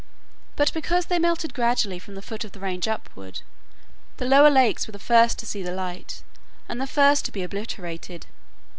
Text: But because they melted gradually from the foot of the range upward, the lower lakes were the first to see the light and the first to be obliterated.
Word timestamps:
But 0.55 0.73
because 0.73 1.05
they 1.05 1.19
melted 1.19 1.53
gradually 1.53 1.99
from 1.99 2.15
the 2.15 2.23
foot 2.23 2.43
of 2.43 2.53
the 2.53 2.59
range 2.59 2.87
upward, 2.87 3.41
the 4.17 4.25
lower 4.25 4.49
lakes 4.49 4.87
were 4.87 4.91
the 4.93 4.97
first 4.97 5.37
to 5.37 5.45
see 5.45 5.61
the 5.61 5.75
light 5.75 6.23
and 6.67 6.81
the 6.81 6.87
first 6.87 7.23
to 7.25 7.31
be 7.31 7.43
obliterated. 7.43 8.25